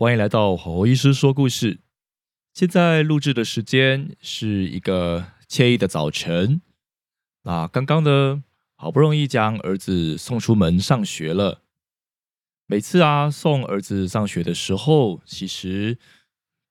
[0.00, 1.80] 欢迎来到吼吼医师说故事。
[2.54, 6.62] 现在录制的时间是一个惬意的早晨。
[7.42, 8.44] 那刚刚呢，
[8.76, 11.62] 好不容易将儿子送出门上学了。
[12.68, 15.98] 每次啊，送儿子上学的时候，其实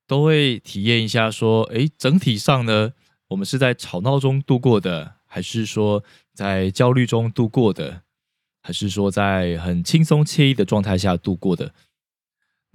[0.07, 2.93] 都会体验一下，说，诶，整体上呢，
[3.27, 6.01] 我们是在吵闹中度过的，还是说
[6.33, 8.03] 在焦虑中度过的？
[8.61, 11.73] 还是说在很轻松惬意的状态下度过的，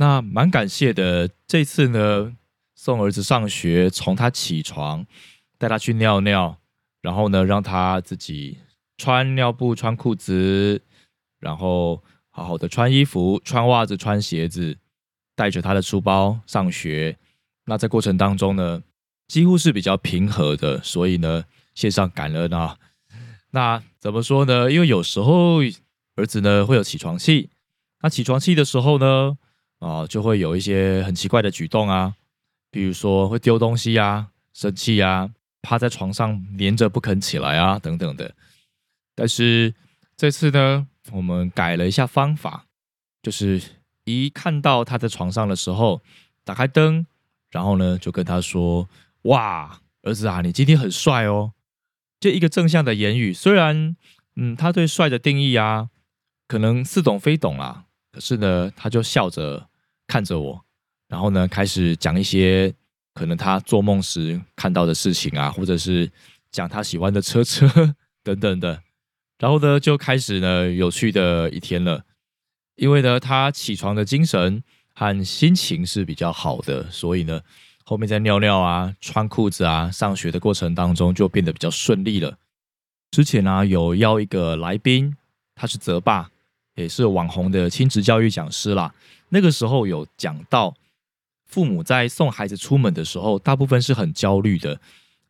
[0.02, 1.30] 那蛮感谢的。
[1.46, 2.36] 这次呢，
[2.74, 5.06] 送儿子上学，从他起床，
[5.58, 6.58] 带他去尿尿，
[7.00, 8.58] 然后呢，让他自己
[8.98, 10.82] 穿尿布、穿裤子，
[11.38, 14.76] 然后好好的穿衣服、穿袜子、穿鞋子，
[15.36, 17.16] 带着他的书包上学。
[17.66, 18.82] 那在过程当中呢，
[19.28, 21.44] 几乎是比较平和的，所以呢，
[21.76, 22.76] 献上感恩啊。
[23.52, 24.72] 那怎么说呢？
[24.72, 25.60] 因为有时候。
[26.14, 27.48] 儿子呢会有起床气，
[28.02, 29.38] 那起床气的时候呢，
[29.82, 32.14] 啊，就会有一些很奇怪的举动啊，
[32.70, 35.28] 比如说会丢东西啊、生气啊、
[35.60, 38.32] 趴在床上黏着不肯起来啊等等的。
[39.16, 39.74] 但是
[40.16, 42.66] 这次呢，我们改了一下方法，
[43.22, 43.60] 就是
[44.04, 46.00] 一看到他在床上的时候，
[46.44, 47.04] 打开灯，
[47.50, 48.88] 然后呢就跟他说
[49.22, 51.52] ：“哇，儿子啊，你今天很帅哦。”
[52.20, 53.96] 这一个正向的言语，虽然
[54.36, 55.88] 嗯，他对帅的定义啊。
[56.48, 59.70] 可能似懂非懂啦，可是呢，他就笑着
[60.12, 60.62] 看着我，
[61.08, 62.70] 然后呢，开始讲一些
[63.14, 66.10] 可能他做梦时看到的事情啊，或者是
[66.50, 67.66] 讲他喜欢的车车
[68.22, 68.82] 等等的，
[69.38, 72.04] 然后呢，就开始呢有趣的一天了。
[72.76, 74.62] 因为呢，他起床的精神
[74.94, 77.40] 和心情是比较好的，所以呢，
[77.82, 82.36] 后面在尿尿啊、穿裤子啊、上学的过程当中就变得比较顺利了。
[83.10, 85.16] 之前呢，有邀一个来宾，
[85.54, 86.28] 他是泽爸。
[86.74, 88.94] 也是网红的亲子教育讲师啦。
[89.32, 90.74] 那个时候有讲到，
[91.46, 94.78] 父母在送孩子出门的时候，大部分是很焦虑的，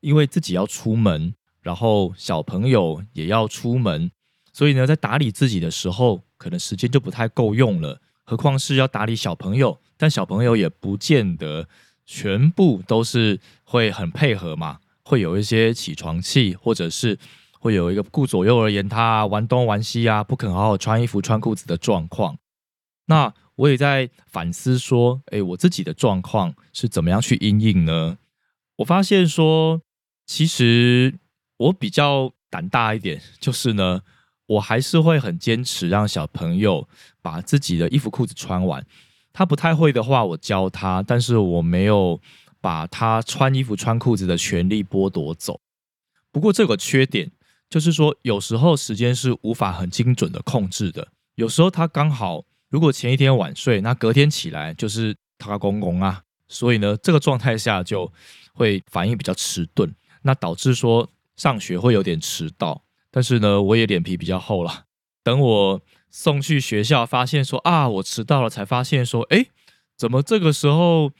[0.00, 4.10] 因为自己要出门，然后小朋友也要出门，
[4.52, 8.00] 所以呢，在打理自己的时候，可能时间就不太够用了。
[8.24, 11.68] 何况是要打理小朋友，但小朋友也不见得
[12.04, 17.18] 全部都是会很配合嘛，会有一些起床气，或者是。
[17.62, 22.36] 会有一个顾左右而言他，玩东玩西啊，不肯好好穿衣服、穿裤子的状况。
[23.06, 28.18] 那我也在反思说，哎，我自己的状况是怎么样去应应呢？
[28.76, 29.82] 我发现说，
[30.26, 31.18] 其实
[31.56, 34.02] 我比较胆大一点，就是呢，
[34.46, 36.88] 我还是会很坚持让小朋友
[37.20, 38.84] 把自己的衣服裤子穿完。
[39.32, 42.20] 他不太会的话，我教他，但是我没有
[42.60, 45.60] 把他穿衣服穿裤子的权利剥夺走。
[46.30, 47.32] 不过这个缺点。
[47.72, 51.08] 就是说，有时候时间是无法很精准的控制的。
[51.36, 58.10] 有时候他刚好，如果前一天晚睡，那隔天起来就是他公公啊，所以呢，这个状态下就
[58.54, 61.06] 会反应比较迟钝，那导致说
[61.36, 62.82] 上学会有点迟到。
[63.10, 64.86] 但是呢，我也脸皮比较厚了，
[65.22, 69.44] 等我送去学校，发现说啊，我迟到了，才发现说，哎，
[69.94, 71.12] 怎么这个时候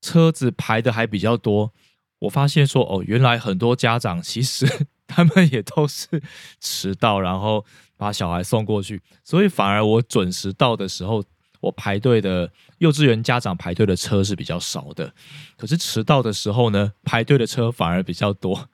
[0.00, 1.72] 车子排的还比较多？
[2.20, 4.86] 我发现说，哦，原来很多家长其实。
[5.14, 6.22] 他们也都是
[6.58, 7.66] 迟到，然后
[8.02, 11.22] 把小孩送过去，所以反而我准时到的时候，
[11.60, 15.14] 我排队的幼稚园家长排队的车是比较少的。
[15.56, 18.68] 可是迟到的时候呢，排队的车反而比较多，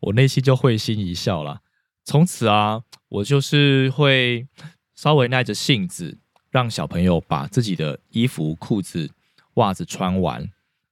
[0.00, 1.62] 我内心就会心一笑了。
[2.04, 4.46] 从此啊，我就是会
[4.94, 6.18] 稍微耐着性子，
[6.50, 9.10] 让小朋友把自己的衣服、裤子、
[9.54, 10.50] 袜子穿完。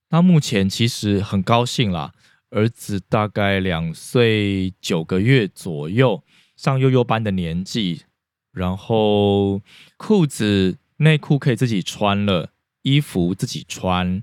[0.09, 2.13] 那目前其实很高兴啦。
[2.51, 6.23] 儿子大概两岁九个月左右，
[6.57, 8.03] 上幼幼班的年纪，
[8.53, 9.61] 然后
[9.97, 12.51] 裤子、内裤可以自己穿了，
[12.83, 14.23] 衣服自己穿，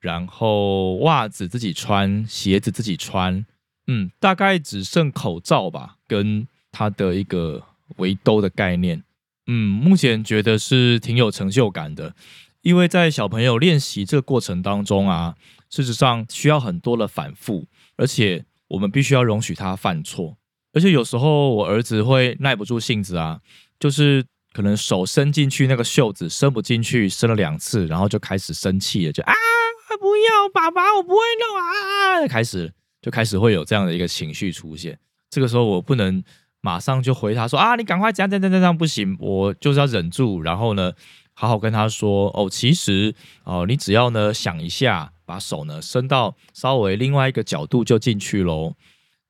[0.00, 3.44] 然后袜子自己穿，鞋子自己穿，
[3.86, 7.62] 嗯，大概只剩口罩吧，跟他的一个
[7.96, 9.02] 围兜的概念，
[9.46, 12.14] 嗯，目前觉得是挺有成就感的，
[12.62, 15.36] 因为在小朋友练习这个过程当中啊。
[15.72, 17.64] 事实上需要很多的反复，
[17.96, 20.36] 而且我们必须要容许他犯错。
[20.72, 23.40] 而且有时候我儿子会耐不住性子啊，
[23.78, 29.32] 就是可能手伸进去那个袖子伸不进去，伸了两次，然后就开始生气了，就啊
[30.00, 34.98] 不要爸爸，我不会弄啊，开始就开始会有这样的一个情绪出现。
[35.30, 36.22] 这个时候我不能
[36.60, 40.92] 马上就回他说啊，你赶快怎样怎样怎样不行，我就是要忍住，然后呢，
[41.34, 43.14] 好好跟他说哦，其实
[43.44, 48.74] 哦，你只要呢想一下，把手呢伸到稍微另外一个角度就进去喽。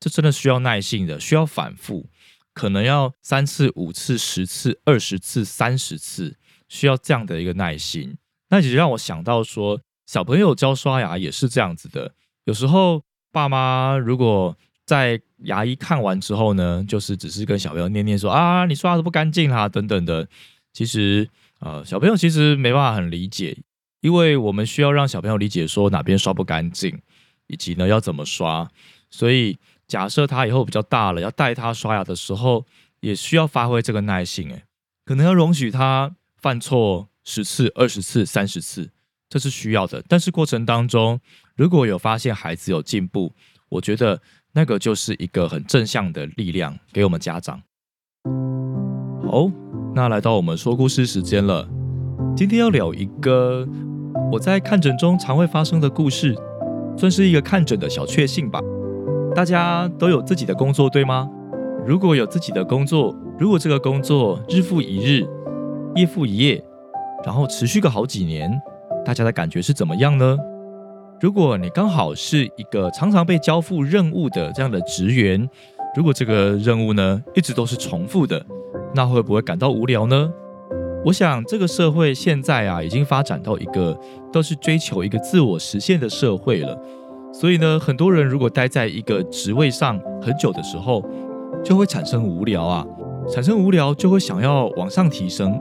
[0.02, 2.08] 这真的需要耐性的，需要反复。
[2.52, 6.36] 可能要三次、五次、十次、二十次、三十次，
[6.68, 8.16] 需要这样的一个耐心。
[8.48, 12.14] 那也让我想到说，小朋友教刷牙也是这样子的。
[12.46, 20.28] 有时候爸妈如果在牙医看完之后呢，就是只是跟小朋友念念说啊，你刷的不干净啦，等等的。
[20.72, 23.56] 其实呃，小朋友其实没办法很理解，
[24.00, 27.00] 因为我们需要让小朋友理解说哪边刷不干净，
[27.46, 28.68] 以及呢要怎么刷，
[29.08, 29.56] 所以。
[29.92, 32.64] 假设他以后比较大了，要带他刷牙的时候，
[33.00, 34.62] 也需要发挥这个耐心，诶，
[35.04, 38.90] 可能要容许他犯错十次、二十次、三十次，
[39.28, 40.02] 这是需要的。
[40.08, 41.20] 但是过程当中，
[41.56, 43.34] 如果有发现孩子有进步，
[43.68, 44.22] 我觉得
[44.52, 47.60] 那个就是一个很正向的力量给我们家长。
[49.30, 49.50] 好，
[49.94, 51.68] 那来到我们说故事时间了，
[52.34, 53.68] 今天要聊一个
[54.32, 56.34] 我在看诊中常会发生的故事，
[56.96, 58.58] 算是一个看诊的小确幸吧。
[59.34, 61.28] 大家都有自己的工作，对吗？
[61.86, 65.26] 如果有自己的工作，如果这个工作日复一日、
[65.94, 66.62] 夜复一夜，
[67.24, 68.52] 然后持续个好几年，
[69.04, 70.36] 大家的感觉是怎么样呢？
[71.20, 75.48] 如果你刚好是一个常常被交付任务的这样的职员，
[75.96, 78.44] 如果这个任务呢一直都是重复的，
[78.94, 80.30] 那会不会感到无聊呢？
[81.04, 83.98] 我想这个社会现在啊，已经发展到一个
[84.32, 86.78] 都是追求一个自我实现的社会了。
[87.32, 91.02] 所以呢，很多人如果待在一个职位上很久的时候，
[91.64, 92.86] 就会产生无聊啊，
[93.28, 95.58] 产生无聊就会想要往上提升，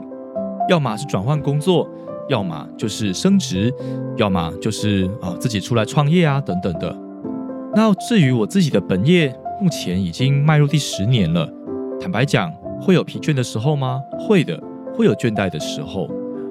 [0.68, 1.88] 要么是转换工作，
[2.28, 3.72] 要么就是升职，
[4.16, 6.94] 要么就是啊自己出来创业啊等等的。
[7.74, 11.48] 那至于我自己的本业，目前已经迈入第十年了。
[11.98, 12.52] 坦白讲，
[12.82, 14.02] 会有疲倦的时候吗？
[14.20, 14.62] 会的，
[14.94, 16.06] 会有倦怠的时候。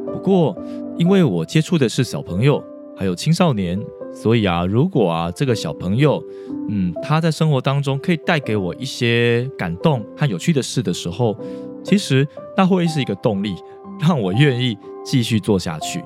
[0.07, 0.57] 不过，
[0.97, 2.63] 因为我接触的是小朋友，
[2.97, 3.79] 还有青少年。
[4.13, 6.23] 所以啊，如果啊这个小朋友，
[6.69, 11.35] 嗯，他在生活当中可以带给我一些感动和有趣的事的时候，
[11.83, 13.55] 其实那会是一个动力，
[13.99, 16.03] 让我愿意继续做下去。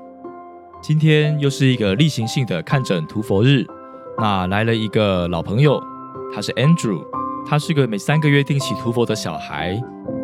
[0.81, 3.65] 今天又是一个例行性的看诊涂佛日，
[4.19, 5.81] 那来了一个老朋友，
[6.33, 7.03] 他是 Andrew，
[7.45, 9.81] 他是个每三个月定期涂佛的小孩。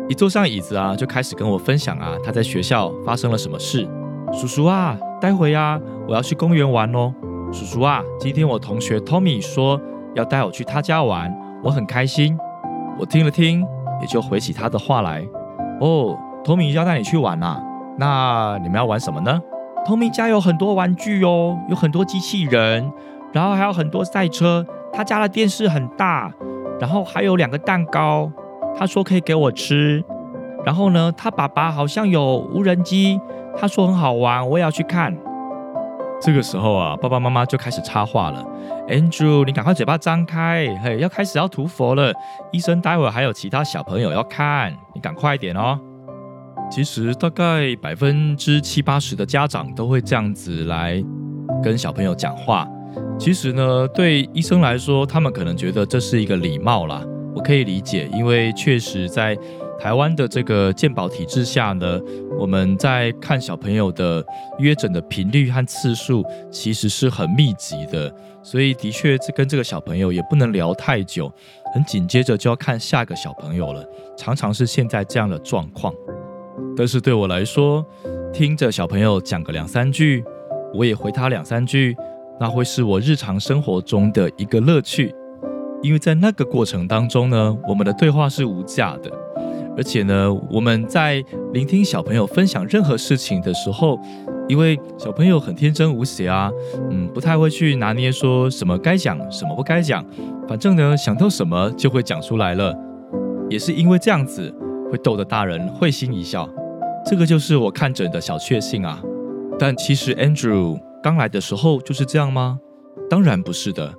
[0.08, 3.88] 一坐上椅子啊，就开始跟我分享啊他在学校发生了什么事。
[4.32, 7.12] 叔叔啊，待会啊，我要去公园玩哦。
[7.52, 9.78] 叔叔啊，今天我同学 Tommy 说
[10.14, 11.30] 要带我去他家玩，
[11.62, 12.34] 我很开心。
[12.98, 13.62] 我听了听，
[14.00, 15.22] 也就回起他的话来。
[15.78, 17.62] 哦，Tommy 要带你去玩啊？
[17.98, 19.38] 那你们要玩什么呢
[19.84, 22.90] ？Tommy 家有很多玩具哦，有很多机器人，
[23.32, 24.64] 然后还有很多赛车。
[24.90, 26.32] 他家的电视很大，
[26.80, 28.32] 然后还有两个蛋糕。
[28.74, 30.02] 他说可以给我吃。
[30.64, 33.20] 然后呢，他爸爸好像有无人机，
[33.56, 35.14] 他说很好玩，我也要去看。
[36.24, 38.40] 这个时候啊，爸爸妈妈就开始插话了。
[38.88, 42.12] Andrew，你赶快嘴巴张开，嘿，要开始要涂佛了。
[42.52, 45.76] 医生待会还有其他小朋友要看，你赶快一点哦。
[46.70, 51.02] 其实大概百分之七八十的家长都会这样子来
[51.60, 52.68] 跟小朋友讲话。
[53.18, 57.02] 其实呢，对医生来说，他们可能觉得这是一个礼貌啦，
[57.34, 59.36] 我可以理解，因为确实在。
[59.82, 62.00] 台湾的这个健保体制下呢，
[62.38, 64.24] 我们在看小朋友的
[64.60, 71.28] 约诊的频率和次数其实是很密集的，所以的确这跟这个小朋友也不能聊太久，
[71.74, 73.84] 很紧接着就要看下个小朋友了，
[74.16, 75.92] 常常是现在这样的状况。
[76.76, 77.84] 但是对我来说，
[78.32, 80.22] 听着小朋友讲个两三句，
[80.72, 81.96] 我也回他两三句，
[82.38, 85.12] 那会是我日常生活中的一个乐趣，
[85.82, 89.10] 因为在那个过程当中呢，我们的对话是无价的。
[89.76, 93.98] 而且呢，我们在聆听小朋友分享任何事情的时候，
[94.48, 96.50] 因为小朋友很天真无邪啊，
[96.90, 100.04] 嗯，不太会去拿捏说什么该讲，什么不该讲，
[100.46, 102.76] 反正呢想到什么就会讲出来了。
[103.48, 104.54] 也是因为这样子，
[104.90, 106.48] 会逗得大人会心一笑。
[107.04, 109.02] 这个就是我看诊的小确幸啊。
[109.58, 112.58] 但其实 Andrew 刚来的时候就是这样吗？
[113.08, 113.92] 当然不是的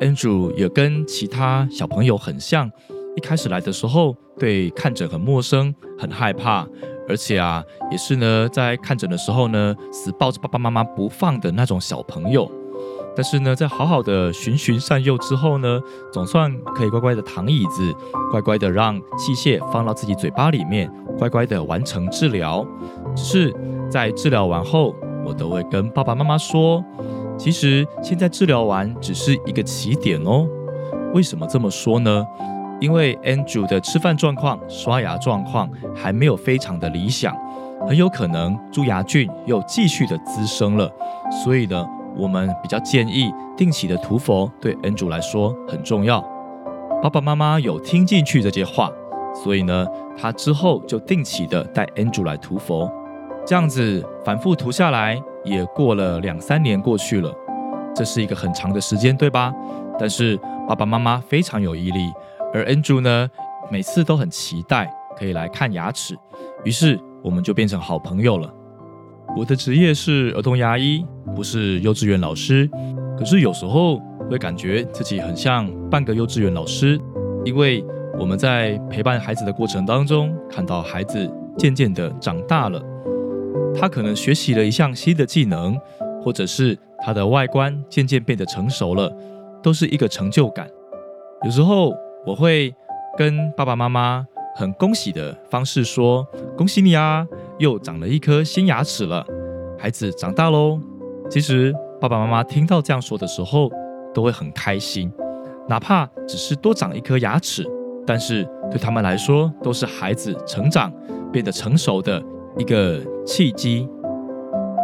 [0.00, 2.70] ，Andrew 也跟其他小朋友很像。
[3.16, 6.66] 一开始来的时候，对看诊很陌生，很害怕，
[7.08, 12.50] 而且啊，也是呢，在看诊的时候呢，死抱着爸爸妈妈不放的那种小朋友。
[13.14, 15.78] 但是呢，在好好的循循善诱之后呢，
[16.10, 17.94] 总算可以乖乖的躺椅子，
[18.30, 22.66] 乖乖的让器械放到自己嘴巴里面，乖乖的完成治疗。
[23.14, 23.54] 只是
[23.90, 24.94] 在治疗完后，
[25.26, 26.82] 我都会跟爸爸妈妈说，
[27.36, 30.48] 其实现在治疗完只是一个起点哦。
[31.12, 32.26] 为什么这么说呢？
[32.82, 37.32] 因为 Andrew 的吃饭状况、刷牙状况还没有非常的理想，
[37.86, 40.90] 很有可能蛀牙菌又继续的滋生了。
[41.44, 46.20] 所以呢，我们比较建议定期的涂氟，对 Andrew 来说很重要。
[47.00, 48.90] 爸爸妈妈有听进去这些话，
[49.32, 49.86] 所以呢，
[50.20, 52.90] 他之后就定期的带 Andrew 来涂氟，
[53.46, 57.32] 这样子反复涂下来，也过了两三年过去了，
[57.94, 59.54] 这是一个很长的时间，对吧？
[60.00, 60.36] 但是
[60.68, 62.12] 爸爸妈妈非常有毅力。
[62.52, 63.28] 而 Andrew 呢，
[63.70, 66.14] 每次都很期待可以来看牙齿，
[66.64, 68.52] 于是我们就变成好朋友了。
[69.34, 72.68] 我的职业是儿童牙医，不是幼稚园老师。
[73.18, 77.00] 可是有时候会感觉自己很像半个幼稚园老师，
[77.44, 77.82] 因为
[78.18, 82.82] 我们在陪伴孩子的过程当中，看到孩子渐渐的长大了，
[83.74, 85.78] 他可能学习了一项新的技能，
[86.22, 89.10] 或者是他的外观渐渐变得成熟了，
[89.62, 90.68] 都是一个成就感。
[91.44, 91.94] 有时候。
[92.24, 92.72] 我会
[93.18, 94.24] 跟爸爸妈妈
[94.54, 96.24] 很恭喜的方式说
[96.56, 97.26] ：“恭喜你啊，
[97.58, 99.26] 又长了一颗新牙齿了，
[99.76, 100.78] 孩子长大喽。”
[101.28, 103.68] 其实爸爸妈妈听到这样说的时候，
[104.14, 105.12] 都会很开心，
[105.68, 107.66] 哪怕只是多长一颗牙齿，
[108.06, 110.92] 但是对他们来说，都是孩子成长
[111.32, 112.22] 变得成熟的
[112.56, 113.88] 一个契机。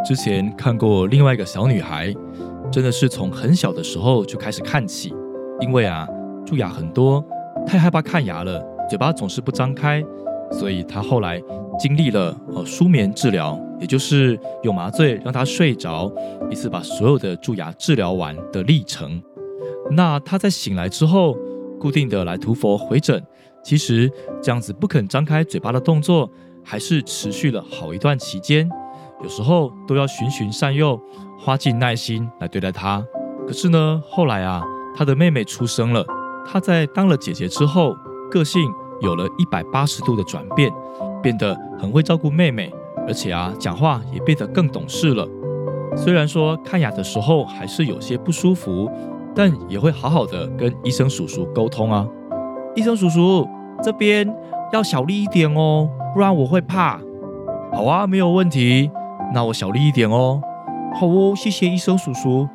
[0.04, 2.12] 之前看过另外一个小女孩，
[2.72, 5.14] 真的是从很小的时候就开始看起，
[5.60, 6.08] 因为啊。
[6.48, 7.22] 蛀牙很多，
[7.66, 10.02] 太害怕看牙了，嘴巴总是不张开，
[10.50, 11.38] 所以他后来
[11.78, 16.10] 经历了呃舒眠治疗，也就是用麻醉让他睡着，
[16.50, 19.22] 一次把所有的蛀牙治疗完的历程。
[19.90, 21.36] 那他在醒来之后，
[21.78, 23.22] 固定的来涂氟回诊，
[23.62, 24.10] 其实
[24.42, 26.30] 这样子不肯张开嘴巴的动作，
[26.64, 28.66] 还是持续了好一段期间，
[29.22, 30.98] 有时候都要循循善诱，
[31.38, 33.04] 花尽耐心来对待他。
[33.46, 34.62] 可是呢，后来啊，
[34.96, 36.02] 他的妹妹出生了。
[36.50, 37.94] 她在当了姐姐之后，
[38.30, 38.62] 个性
[39.02, 40.72] 有了一百八十度的转变，
[41.22, 42.72] 变得很会照顾妹妹，
[43.06, 45.28] 而且啊，讲话也变得更懂事了。
[45.94, 48.90] 虽然说看牙的时候还是有些不舒服，
[49.34, 52.06] 但也会好好的跟医生叔叔沟通啊。
[52.74, 53.46] 医生叔叔，
[53.82, 54.34] 这边
[54.72, 56.98] 要小力一点哦，不然我会怕。
[57.72, 58.90] 好啊，没有问题，
[59.34, 60.40] 那我小力一点哦。
[60.98, 62.48] 好哦，谢谢医生叔叔。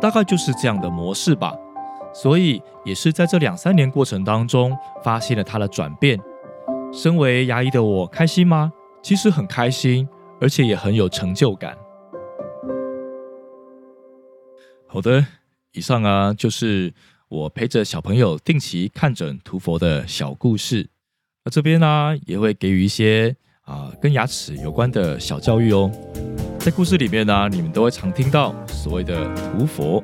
[0.00, 1.54] 大概就是这样的模式吧。
[2.14, 6.18] 所以也是在这两三年过程当中，发现了他的转变。
[6.92, 8.72] 身为牙医的我，开心吗？
[9.02, 10.08] 其实很开心，
[10.40, 11.76] 而且也很有成就感。
[14.86, 15.26] 好的，
[15.72, 16.94] 以上啊就是
[17.28, 20.88] 我陪着小朋友定期看诊涂佛的小故事。
[21.44, 25.90] 那这边呢，也会给予一些啊跟牙齿有关的小教育哦。
[26.60, 30.00] 在故事里面呢，你们都会常听到所谓的涂佛。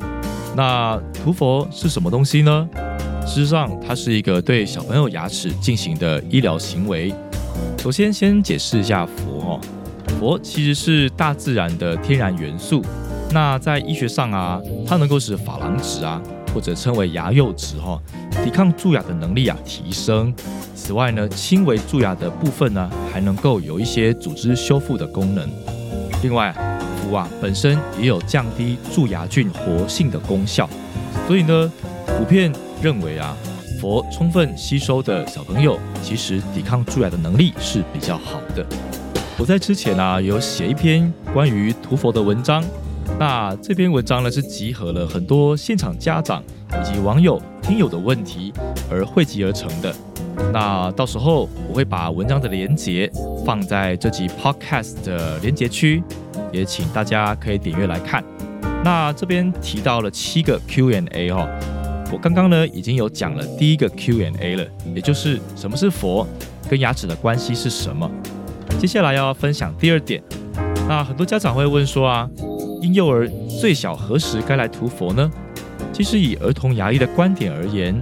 [0.57, 2.69] 那涂氟是什么东西呢？
[3.26, 7.14] 事实上，它是一个对小朋友牙齿进行的医疗行为。
[7.78, 9.61] 首先，先解释一下氟哈，
[10.19, 12.83] 氟其实是大自然的天然元素。
[13.33, 16.21] 那在医学上啊，它能够使珐琅质啊，
[16.52, 18.00] 或者称为牙釉质哈，
[18.45, 20.35] 抵抗蛀牙的能力啊提升。
[20.75, 25.49] 此外呢，轻微蛀牙的部分呢，还能够有一些组织修复的功能。
[26.23, 26.52] 另外，
[27.10, 30.68] 氟啊本身也有降低蛀牙菌活性的功效，
[31.26, 31.72] 所以呢，
[32.06, 33.36] 普遍认为啊，
[33.80, 38.64] 氟充分吸收的小朋友，其实抵抗蛀牙的能力是比较好的。
[39.36, 42.62] 我在之前啊有写一篇关于涂氟的文章，
[43.18, 48.52] 那这篇文章呢是集合了很多现场家长以及网友听友的问题
[48.90, 49.94] 而汇集而成的。
[50.52, 53.11] 那到时候我会把文章的连接
[53.47, 56.02] 放在这集 podcast 的连接区，
[56.52, 58.25] 也请大家可以点阅来看。
[58.82, 61.49] 那这边提到了七个 Q&A 哈，
[62.11, 66.26] 我刚刚呢已经有讲了第一个 Q&A 了，也就是什么是佛
[66.68, 68.11] 跟牙齿的关系是什么。
[68.78, 70.23] 接下来要分享第二点。
[70.88, 72.28] 那很多家长会问说啊，
[72.80, 73.28] 婴幼儿
[73.61, 75.30] 最小何时该来涂佛呢？
[75.92, 77.94] 其实以儿童牙医的观点而言，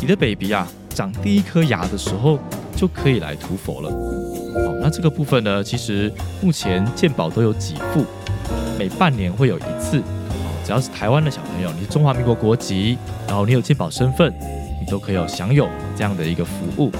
[0.00, 0.66] 你的 baby 啊。
[0.94, 2.38] 长第一颗牙的时候
[2.74, 3.90] 就可以来涂佛了。
[3.90, 6.10] 好，那这个部分呢，其实
[6.40, 8.04] 目前健保都有几副，
[8.78, 10.00] 每半年会有一次。
[10.64, 12.96] 只要是台湾的小朋友，你是中华民国国籍，
[13.26, 14.32] 然后你有健保身份，
[14.80, 16.90] 你都可以有享有这样的一个服务。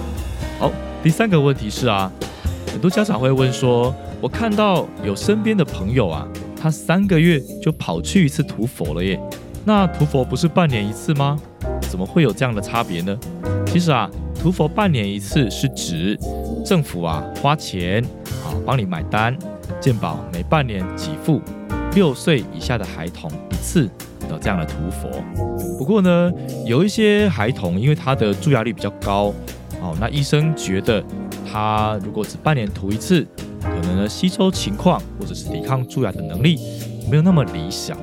[0.58, 0.70] 好，
[1.02, 2.12] 第三个问题是啊，
[2.70, 6.28] 很多家长会问说，我看到有身边的朋友啊，
[6.60, 9.18] 他三个月就跑去一次涂佛了耶，
[9.64, 11.38] 那涂佛不是半年一次吗？
[11.88, 13.18] 怎么会有这样的差别呢？
[13.66, 14.10] 其实啊，
[14.40, 16.18] 涂氟半年一次是指
[16.64, 18.02] 政府啊花钱
[18.44, 19.36] 啊帮你买单，
[19.80, 21.40] 健保每半年给付
[21.94, 23.86] 六岁以下的孩童一次
[24.28, 25.08] 的这样的涂佛。
[25.78, 26.32] 不过呢，
[26.64, 29.32] 有一些孩童因为他的蛀牙率比较高，
[29.80, 31.02] 哦，那医生觉得
[31.50, 33.26] 他如果只半年涂一次，
[33.60, 36.58] 可能呢吸收情况或者是抵抗蛀牙的能力
[37.10, 37.96] 没有那么理想，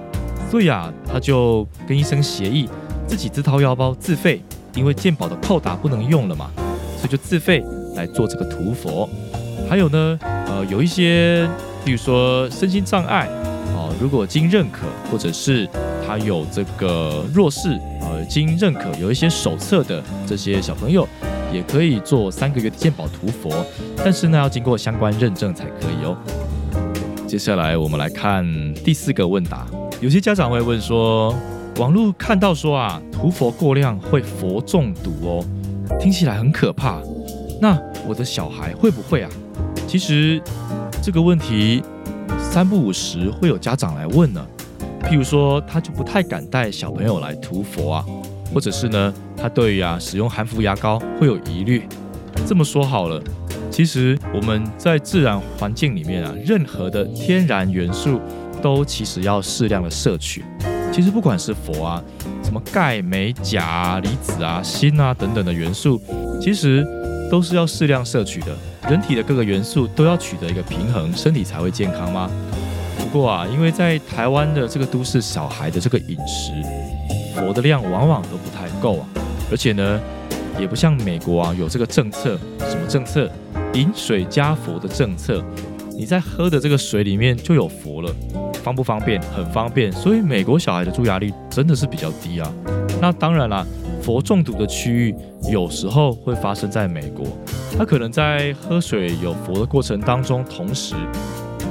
[0.49, 2.67] 所以啊，他就跟医生协议
[3.11, 4.41] 自己自掏腰包自费，
[4.73, 6.49] 因为鉴宝的扣打不能用了嘛，
[6.97, 7.61] 所以就自费。
[7.93, 9.07] 来做这个涂佛，
[9.69, 11.45] 还有呢，呃，有一些，
[11.83, 13.27] 比如说身心障碍，
[13.75, 15.67] 哦，如果经认可，或者是
[16.07, 21.05] 他有这个弱势，呃，经认可有一些手册的这些小朋友，
[21.51, 23.51] 也可以做三个月的鉴宝涂佛，
[23.97, 26.15] 但是呢，要经过相关认证才可以哦。
[27.27, 28.45] 接下来我们来看
[28.85, 29.67] 第四个问答，
[29.99, 31.35] 有些家长会问说，
[31.77, 35.45] 网络看到说啊，涂佛过量会佛中毒哦，
[35.99, 37.01] 听起来很可怕。
[37.59, 39.29] 那我的小孩会不会啊？
[39.87, 40.41] 其实
[41.01, 41.81] 这个问题
[42.39, 44.45] 三不五时会有家长来问呢。
[45.03, 48.05] 譬如说，他就不太敢带小朋友来涂佛啊，
[48.53, 51.83] 或者是呢，他对于啊使用含氟牙膏会有疑虑。
[52.45, 53.21] 这么说好了，
[53.71, 58.19] 其实我们在自然环境里面啊，任何的天然元素
[58.61, 60.43] 都其实要适量的摄取。
[60.91, 62.03] 其实不管是佛啊，
[62.43, 66.01] 什么钙、镁、钾、离子啊、锌啊等等的元素，
[66.41, 66.85] 其实。
[67.31, 68.47] 都是要适量摄取的，
[68.89, 72.29] 人体的各个元素都要取得一个平衡，身体才会健康吗？
[72.99, 76.51] 不过啊，因为在台湾的这个都市小孩的这个饮食，
[77.33, 79.07] 佛的量往往都不太够啊，
[79.49, 79.97] 而且呢，
[80.59, 82.37] 也不像美国啊有这个政策，
[82.69, 83.31] 什么政策？
[83.75, 85.41] 饮水加佛的政策，
[86.01, 88.11] 你在喝的这个水里面就有佛了，
[88.63, 89.21] 方不方便？
[89.21, 92.51] 很方便，所以美国小孩的蛀牙率真的是比较低啊。
[92.99, 93.63] 那当然啦。
[94.01, 95.15] 佛中毒的区域
[95.51, 97.27] 有时候会发生在美国，
[97.77, 100.95] 他可能在喝水有佛的过程当中，同时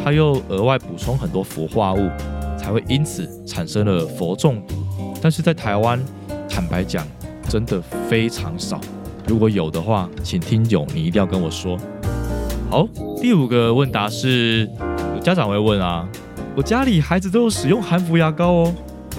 [0.05, 2.09] 他又额外补充很多氟化物，
[2.57, 4.77] 才会因此产生了佛中毒。
[5.21, 6.01] 但是在台湾，
[6.49, 7.05] 坦白讲，
[7.49, 8.81] 真的非常少。
[9.27, 11.77] 如果有的话，请听友你一定要跟我说。
[12.71, 12.87] 好，
[13.21, 14.71] 第五个问答是，
[15.17, 16.09] 有家长会问啊，
[16.55, 18.75] 我家里孩子都有使用含氟牙膏哦。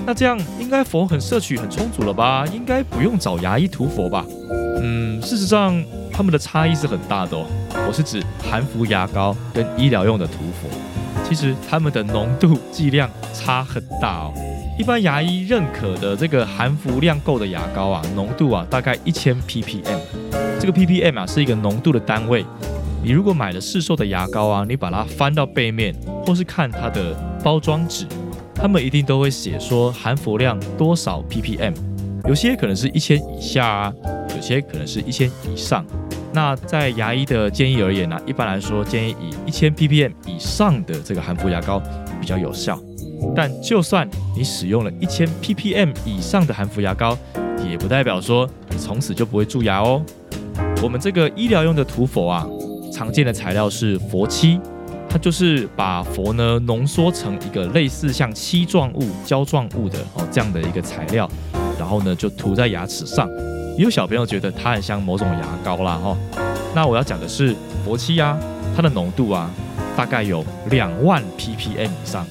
[0.06, 2.46] 那这样应该佛很摄取很充足了吧？
[2.54, 4.26] 应该不用找牙医涂佛吧？
[4.82, 5.84] 嗯，事实上
[6.14, 7.46] 他们的差异是很大的哦。
[7.86, 10.70] 我是指含氟牙膏跟医疗用的涂佛，
[11.28, 14.34] 其实它们的浓度剂量差很大哦。
[14.80, 20.00] 一般牙医认可的这个含氟量够的牙膏啊，浓度啊大概一千 ppm。
[20.58, 22.46] 这个 ppm 啊是一个浓度的单位。
[23.04, 28.06] 你如果买了市售的牙膏啊，你把它翻到背面，或是看它的包装纸。
[28.54, 31.74] 他们一定都会写说含氟量多少 ppm，
[32.28, 33.94] 有些可能是一千以下啊，
[34.36, 35.84] 有些可能是一千以上。
[36.32, 41.82] 那在牙医的建议而言呢，一般来说建议以一千 ppm 以上的这个含氟牙膏
[42.20, 42.80] 比较有效。
[43.36, 47.18] 但就算你使用了一千 ppm 以上的含氟牙膏，
[47.68, 50.04] 也不代表说你从此就不会蛀牙哦。
[50.84, 52.48] 我们这个医疗用的涂氟啊，
[52.92, 54.60] 常见的材料是氟漆。
[55.10, 61.30] 它就是把佛呢浓缩成一个类似像漆状物、胶状物的哦这样的一个材料，
[61.78, 63.30] 然后呢就涂在牙齿上。
[63.78, 66.18] 也有小朋友觉得它很像某种牙膏啦哈。
[66.74, 68.40] 那我要讲的是佛漆啊，
[68.74, 69.52] 它的浓度啊
[69.98, 72.26] 大概有两万 ppm 以上。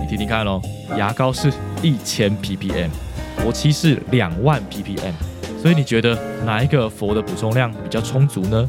[0.00, 0.62] 你听听看喽，
[0.96, 2.90] 牙膏是一千 ppm，
[3.38, 5.12] 佛漆是两万 ppm。
[5.60, 8.68] 所以你觉得哪一个佛的补充量比较充足呢？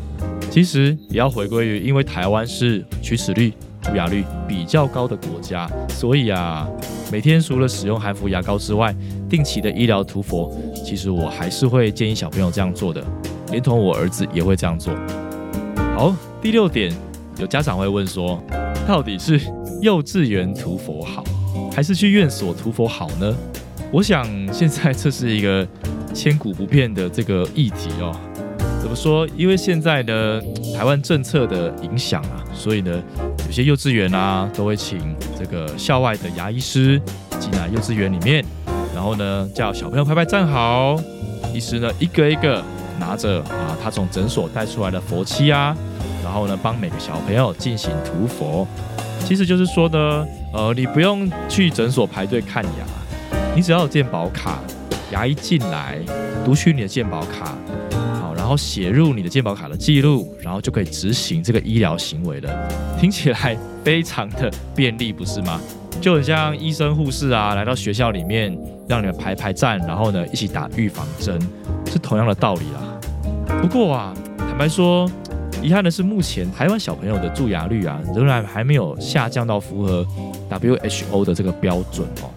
[0.51, 6.67] 其实也要回归于，因为台湾是龋齿率、蛀牙率比较高的国家，所以啊，
[7.09, 8.93] 每天除了使用含氟牙膏之外，
[9.29, 10.53] 定期的医疗涂氟，
[10.85, 13.01] 其实我还是会建议小朋友这样做的，
[13.49, 14.93] 连同我儿子也会这样做。
[15.95, 16.93] 好，第六点，
[17.37, 18.43] 有家长会问说，
[18.85, 19.39] 到底是
[19.81, 21.23] 幼稚园涂氟好，
[21.73, 23.33] 还是去院所涂氟好呢？
[23.89, 25.65] 我想现在这是一个
[26.13, 28.13] 千古不变的这个议题哦。
[28.81, 29.27] 怎么说？
[29.37, 30.41] 因为现在的
[30.75, 33.01] 台湾政策的影响啊，所以呢，
[33.45, 36.99] 有些幼稚园啊都会请这个校外的牙医师
[37.39, 38.43] 进来幼稚园里面，
[38.93, 40.99] 然后呢叫小朋友排排站好，
[41.53, 42.61] 医师呢一个一个
[42.99, 45.77] 拿着啊他从诊所带出来的佛漆啊，
[46.23, 48.67] 然后呢帮每个小朋友进行涂佛。
[49.23, 54.59] 其实就是说呢，呃，你不用去诊所排队看牙，你只要有健保卡，
[55.11, 55.99] 牙医进来
[56.43, 57.55] 读取你的健保卡。
[58.51, 62.69] 然后写入你的健保卡的记录，然后就可以执行这个医疗行为了。
[62.99, 65.57] 听起来非常的便利，不是吗？
[66.01, 68.53] 就很像医生护士啊，来到学校里面
[68.89, 71.39] 让你们排排站，然后呢一起打预防针，
[71.85, 73.61] 是同样的道理啦。
[73.61, 75.09] 不过啊，坦白说，
[75.63, 80.05] 遗憾的是，目前台湾小朋友的蛀牙率啊，仍然还没有下降到符合
[80.49, 82.27] WHO 的这个标准哦，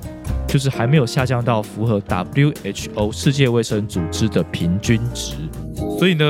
[0.46, 5.34] 就是还没有下降到符合 WHO 世界卫生组织的平均值。
[5.98, 6.24] 所以呢，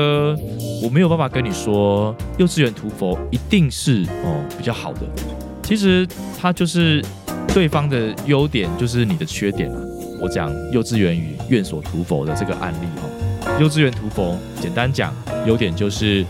[0.83, 5.01] 我没有办法跟你说幼稚园涂佛一定是哦比较好的。
[5.63, 6.07] 其实
[6.39, 7.03] 它就是
[7.53, 9.77] 对方的优点，就是你的缺点啊。
[10.21, 15.13] 我讲幼稚园与院所涂佛的这个案例哈，幼稚园涂佛，简单讲，
[15.45, 16.25] 优点就是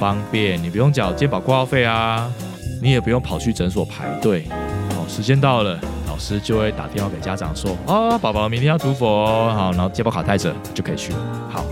[0.00, 2.28] 方便，你不用缴健保挂号费啊，
[2.82, 4.46] 你也不用跑去诊所排队，
[4.90, 5.78] 哦，时间到了，
[6.08, 11.18] 老师就会打电话给家长说，啊，宝宝明天要涂氟，好，然后健保卡带着就可以去了。
[11.48, 11.64] 好，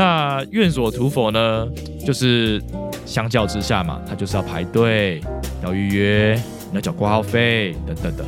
[0.00, 1.68] 那院所涂佛呢，
[2.06, 2.58] 就是
[3.04, 5.20] 相较之下嘛，他就是要排队，
[5.62, 8.24] 要预约，要缴挂号费等等的。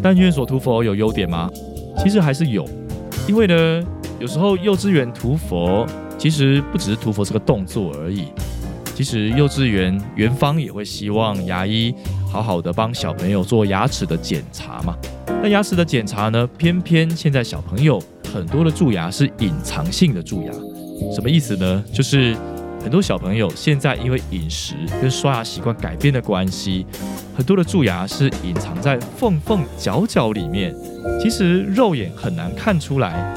[0.00, 1.50] 但院所涂佛有优点吗？
[1.98, 2.64] 其实还是有，
[3.26, 3.84] 因为呢，
[4.20, 5.84] 有时候幼稚园涂佛
[6.16, 8.26] 其实不只是涂佛这个动作而已，
[8.94, 11.92] 其实幼稚园园方也会希望牙医
[12.30, 14.96] 好好的帮小朋友做牙齿的检查嘛。
[15.42, 18.00] 那牙齿的检查呢，偏偏现在小朋友
[18.32, 20.52] 很多的蛀牙是隐藏性的蛀牙，
[21.14, 21.84] 什么意思呢？
[21.92, 22.36] 就是。
[22.82, 26.86] 很多小朋友现在因为饮食跟刷牙习惯改变的关系，
[27.36, 30.72] 很多的蛀牙是隐藏在缝缝角角里面，
[31.20, 33.34] 其实肉眼很难看出来，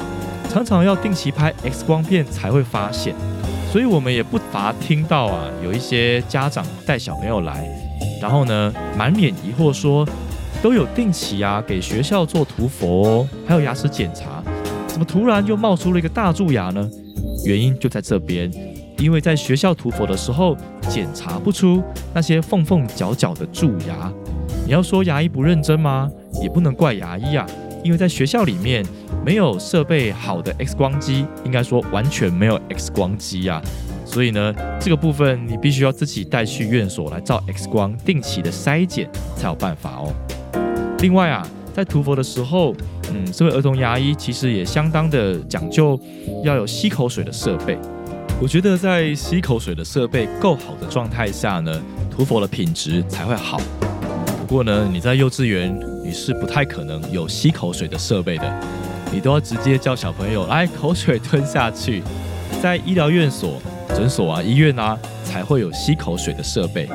[0.48, 3.12] 常常要定期拍 X 光片才会发现。
[3.72, 7.68] 所以我们也不乏听到啊，有一些家长带小朋友来，
[8.22, 10.06] 然后呢满脸疑惑说，
[10.62, 14.40] 都有定期啊给学校做涂氟，还有牙齿检查，
[14.86, 16.88] 怎么突然又冒出了一个大蛀牙呢？
[17.44, 18.50] 原因就在这边。
[18.98, 20.54] 因为在学校涂氟的时候，
[20.88, 24.12] 检查不出那些缝缝角角的蛀牙。
[24.66, 26.10] 你要说牙医不认真吗？
[26.42, 27.46] 也不能怪牙医啊，
[27.82, 28.84] 因为在学校里面
[29.24, 33.62] 没有设备好的 X 光机，应该说完全没有 X 光机啊。
[34.04, 40.12] 所以呢，这个部分你必须要自己带去院所来照 X 光，定期的筛检才有办法哦。
[40.98, 42.74] 另外啊，在涂佛的时候，
[43.12, 45.98] 嗯，这位儿童牙医其实也相当的讲究，
[46.44, 47.78] 要有吸口水的设备。
[48.40, 51.80] 我觉得在吸口水的设备够好的状态下呢，
[52.10, 53.60] 涂佛的品质才会好。
[54.40, 58.60] 不过呢，你在幼稚园你是不太可能有吸口水的设备的，
[59.12, 62.02] 你都要直接叫小朋友来口水吞下去。
[62.60, 63.60] 在医疗院所、
[63.94, 66.88] 诊所啊、医院啊，才会有吸口水的设备。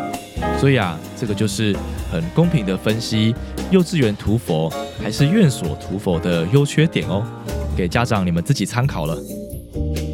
[0.59, 1.75] 所以啊，这个就是
[2.11, 3.33] 很公平的分析
[3.71, 7.23] 幼稚园涂佛还是院所涂佛的优缺点哦，
[7.75, 9.17] 给家长你们自己参考了。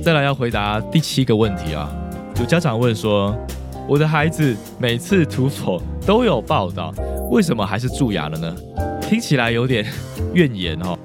[0.03, 1.93] 再来要回答第七个问题啊，
[2.39, 3.35] 有家长问说，
[3.87, 6.93] 我的孩子每次涂佛都有报道，
[7.29, 8.55] 为什么还是蛀牙了呢？
[9.01, 9.85] 听起来有点
[10.33, 10.97] 怨言哦。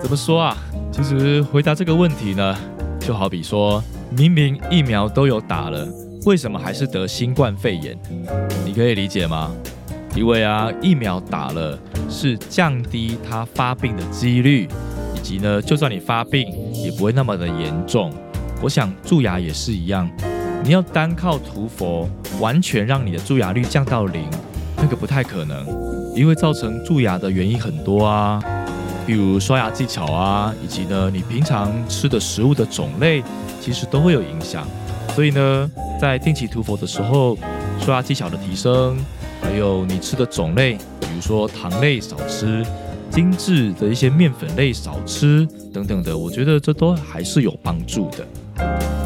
[0.00, 0.56] 怎么说啊？
[0.92, 2.58] 其实回答这个问题呢，
[3.00, 5.88] 就好比说，明明疫苗都有打了，
[6.26, 7.96] 为什么还是得新冠肺炎？
[8.66, 9.50] 你可以理解吗？
[10.14, 11.78] 因为啊，疫苗打了
[12.12, 14.68] 是降低它发病的几率，
[15.16, 18.12] 以及呢，就算你发病也不会那么的严重。
[18.60, 20.08] 我想蛀牙也是一样，
[20.62, 24.22] 你要单靠涂氟完全让你的蛀牙率降到零，
[24.76, 25.66] 那个不太可能，
[26.14, 28.40] 因为造成蛀牙的原因很多啊，
[29.04, 33.22] 比如刷牙技巧啊，以及呢你平常吃的食物的种类，
[33.60, 34.64] 其实都会有影响。
[35.14, 35.70] 所以呢，
[36.00, 37.36] 在定期涂氟的时候，
[37.80, 38.96] 刷牙技巧的提升，
[39.42, 42.64] 还有你吃的种类，比如说糖类少吃，
[43.10, 48.26] 精致的一些面粉类少吃等等的，我觉得这都还是有帮助的。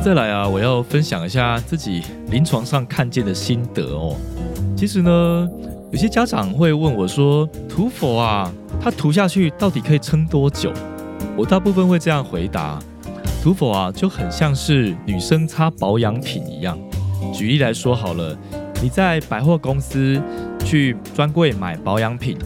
[0.05, 4.15] 再来啊，我要分享一下自己临床上看见的心得哦。
[4.77, 5.49] 其实呢，
[5.91, 10.73] 有些家长会问我说：“涂氟啊，它涂下去到底可以撑多久？”
[11.37, 12.79] 我大部分会这样回答：
[13.43, 16.79] 涂氟啊，就很像是女生擦保养品一样。
[17.33, 18.37] 举例来说好了，
[18.83, 20.21] 你在百货公司
[20.65, 22.37] 去专柜买保养品，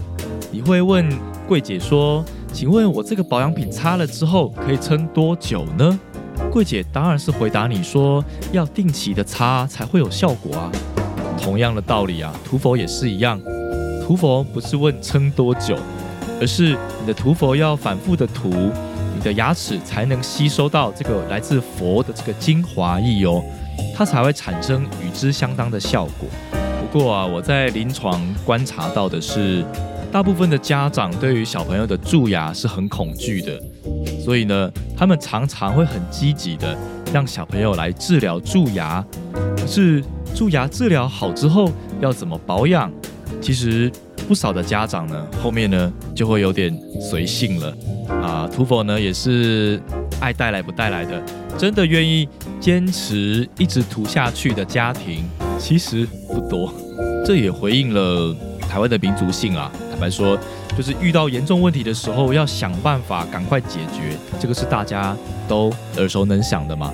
[0.51, 1.09] 你会问
[1.49, 5.99] 柜姐说：“请问我这个保养品擦了之后可以撑多久呢？”
[6.51, 10.73] 柜姐当然是回答你说要定期的擦才会有效果啊。
[11.39, 13.41] 同样的道理啊，涂佛也是一样。
[14.07, 15.77] 涂佛不是问撑多久，
[16.41, 18.51] 而是你的涂佛要反复的涂，
[19.15, 23.43] 你的牙齿才能吸收到这个来自佛的这个精华液哦，
[24.01, 26.27] 它才会产生与之相当的效果。
[26.81, 29.63] 不过啊，我在临床观察到的是，
[30.11, 33.61] 大部分的家长对于小朋友的蛀牙是很恐惧的。
[34.25, 36.75] 所以呢，他们常常会很积极的
[37.13, 39.05] 让小朋友来治疗蛀牙。
[39.55, 40.03] 可是
[40.35, 42.91] 蛀牙治疗好之后要怎么保养？
[43.43, 43.93] 其实
[44.27, 47.77] 不少的家长呢，后面呢就会有点随性了
[48.09, 48.49] 啊。
[48.51, 49.79] 涂否呢也是
[50.23, 51.23] 爱带来不带来的，
[51.59, 52.27] 真的愿意
[52.61, 55.25] 坚持一直涂下去的家庭，
[55.59, 56.73] 其实不多。
[57.25, 59.73] 这也回应了台湾的民族性啊。
[59.91, 60.39] 坦白说，
[60.77, 65.17] 就是遇到严重问题的时候，要想办法赶快解决，这个是大家
[65.49, 66.93] 都耳熟能详的嘛。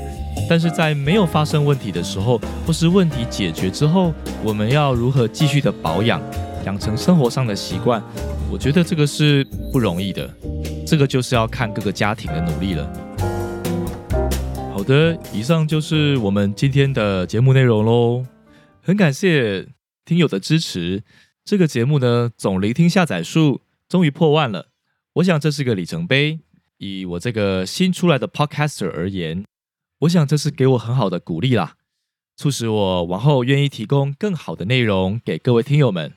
[0.48, 4.12] 但是在没有发生问题的时候，或是问题解决之后，
[4.44, 6.22] 我们要如何继续的保养，
[6.64, 8.00] 养成生活上的习惯？
[8.48, 10.28] 我觉得这个是不容易的，
[10.86, 13.05] 这个就是要看各个家庭的努力了。
[14.76, 18.26] 好的，以上就是我们今天的节目内容喽。
[18.82, 19.66] 很感谢
[20.04, 21.02] 听友的支持，
[21.42, 24.68] 这个节目呢总聆听下载数终于破万了，
[25.14, 26.40] 我想这是个里程碑。
[26.76, 29.46] 以我这个新出来的 Podcaster 而言。
[30.00, 31.76] 我想这是给我很好的鼓励啦，
[32.36, 36.12] 促使我往后愿意提供更好的内容给各位听友们。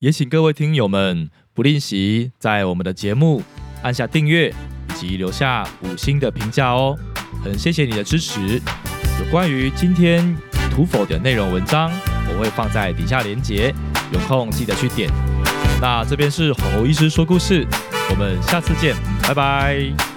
[0.00, 3.44] 也请各位听友们不吝惜在我们的节目
[3.82, 4.52] 按下订阅
[4.90, 6.98] 以及留下五星的评价哦，
[7.46, 8.60] 很谢谢你的支持。
[9.20, 10.36] 有关于今天
[10.70, 11.90] 土否的内容文章，
[12.28, 13.72] 我会放在底下连结，
[14.12, 15.08] 有空记得去点。
[15.80, 17.66] 那这边是侯医师说故事，
[18.10, 20.15] 我们下次见，拜拜。